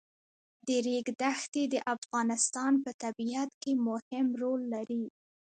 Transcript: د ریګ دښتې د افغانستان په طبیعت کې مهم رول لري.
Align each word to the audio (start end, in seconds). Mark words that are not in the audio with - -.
د 0.67 0.69
ریګ 0.85 1.07
دښتې 1.21 1.63
د 1.73 1.75
افغانستان 1.95 2.73
په 2.83 2.91
طبیعت 3.03 3.51
کې 3.61 3.71
مهم 3.87 4.27
رول 4.41 4.61
لري. 4.73 5.03